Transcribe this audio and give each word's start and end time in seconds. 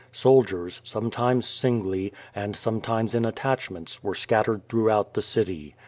Soldiers, 0.13 0.81
sometimes 0.83 1.45
singly, 1.47 2.11
and 2.33 2.55
sometimes 2.55 3.13
in 3.13 3.23
at 3.23 3.35
tachments, 3.35 4.01
were 4.01 4.15
scattered 4.15 4.67
throughout 4.67 5.13
the 5.13 5.21
city. 5.21 5.75